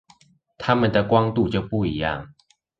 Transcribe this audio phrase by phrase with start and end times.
[0.57, 2.29] 它們的光度就不一樣